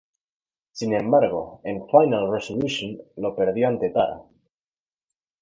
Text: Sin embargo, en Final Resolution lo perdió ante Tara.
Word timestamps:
Sin 0.71 0.95
embargo, 0.95 1.61
en 1.63 1.85
Final 1.87 2.31
Resolution 2.31 2.97
lo 3.17 3.35
perdió 3.35 3.67
ante 3.67 3.91
Tara. 3.91 4.23